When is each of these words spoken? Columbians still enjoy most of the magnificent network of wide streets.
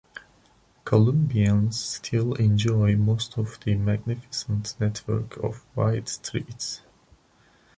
Columbians 0.83 1.75
still 1.75 2.33
enjoy 2.33 2.95
most 2.95 3.37
of 3.37 3.59
the 3.63 3.75
magnificent 3.75 4.75
network 4.79 5.37
of 5.37 5.63
wide 5.75 6.09
streets. 6.09 6.81